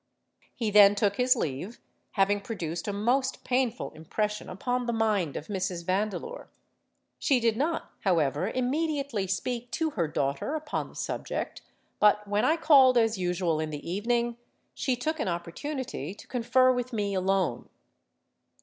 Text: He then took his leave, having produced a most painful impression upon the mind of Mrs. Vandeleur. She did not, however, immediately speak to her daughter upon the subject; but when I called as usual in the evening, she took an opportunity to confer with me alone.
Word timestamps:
He 0.55 0.71
then 0.71 0.95
took 0.95 1.17
his 1.17 1.35
leave, 1.35 1.79
having 2.13 2.41
produced 2.41 2.87
a 2.87 2.91
most 2.91 3.43
painful 3.43 3.91
impression 3.91 4.49
upon 4.49 4.87
the 4.87 4.93
mind 4.93 5.37
of 5.37 5.45
Mrs. 5.45 5.85
Vandeleur. 5.85 6.47
She 7.19 7.39
did 7.39 7.55
not, 7.55 7.91
however, 7.99 8.49
immediately 8.49 9.27
speak 9.27 9.69
to 9.73 9.91
her 9.91 10.07
daughter 10.07 10.55
upon 10.55 10.89
the 10.89 10.95
subject; 10.95 11.61
but 11.99 12.27
when 12.27 12.43
I 12.43 12.57
called 12.57 12.97
as 12.97 13.19
usual 13.19 13.59
in 13.59 13.69
the 13.69 13.87
evening, 13.91 14.37
she 14.73 14.95
took 14.95 15.19
an 15.19 15.27
opportunity 15.27 16.15
to 16.15 16.27
confer 16.27 16.71
with 16.73 16.91
me 16.93 17.13
alone. 17.13 17.69